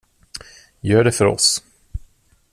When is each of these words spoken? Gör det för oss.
Gör 0.81 1.03
det 1.03 1.11
för 1.11 1.25
oss. 1.25 1.63